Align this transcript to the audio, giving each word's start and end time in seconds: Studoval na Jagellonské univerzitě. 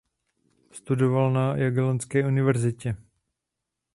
Studoval 0.71 1.33
na 1.33 1.55
Jagellonské 1.55 2.27
univerzitě. 2.27 2.95